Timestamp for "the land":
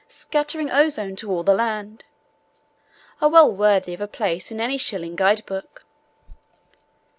1.43-2.05